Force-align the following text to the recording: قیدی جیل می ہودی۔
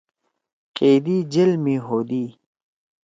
قیدی 0.75 1.17
جیل 1.31 1.51
می 1.63 1.75
ہودی۔ 1.85 2.23